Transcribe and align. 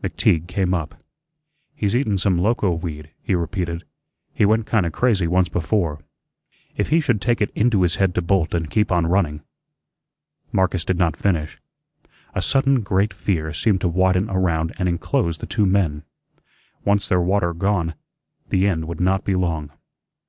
McTeague 0.00 0.46
came 0.46 0.74
up. 0.74 1.02
"He's 1.74 1.94
eatun 1.96 2.16
some 2.16 2.38
loco 2.38 2.70
weed," 2.70 3.10
he 3.20 3.34
repeated. 3.34 3.82
"He 4.32 4.44
went 4.44 4.64
kinda 4.70 4.92
crazy 4.92 5.26
once 5.26 5.48
before." 5.48 5.98
"If 6.76 6.90
he 6.90 7.00
should 7.00 7.20
take 7.20 7.40
it 7.40 7.50
into 7.56 7.82
his 7.82 7.96
head 7.96 8.14
to 8.14 8.22
bolt 8.22 8.54
and 8.54 8.70
keep 8.70 8.92
on 8.92 9.08
running" 9.08 9.42
Marcus 10.52 10.84
did 10.84 10.98
not 10.98 11.16
finish. 11.16 11.58
A 12.32 12.40
sudden 12.40 12.82
great 12.82 13.12
fear 13.12 13.52
seemed 13.52 13.80
to 13.80 13.88
widen 13.88 14.30
around 14.30 14.72
and 14.78 14.88
inclose 14.88 15.38
the 15.38 15.46
two 15.50 15.66
men. 15.66 16.04
Once 16.84 17.08
their 17.08 17.20
water 17.20 17.52
gone, 17.52 17.94
the 18.50 18.68
end 18.68 18.84
would 18.86 19.00
not 19.00 19.24
be 19.24 19.34
long. 19.34 19.72